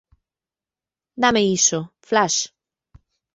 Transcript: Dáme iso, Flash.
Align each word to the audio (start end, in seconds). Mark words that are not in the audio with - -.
Dáme 1.21 1.41
iso, 1.59 1.79
Flash. 2.07 2.39